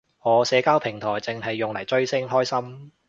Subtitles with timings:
[0.23, 2.91] 我社交平台剩係用嚟追星，開心